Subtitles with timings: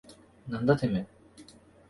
[0.47, 1.07] なんだてめえ。